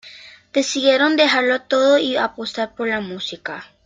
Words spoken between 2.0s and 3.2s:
apostar por la